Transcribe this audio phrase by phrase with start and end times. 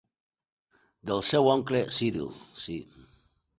[1.09, 2.81] Del seu oncle Cyril, sí.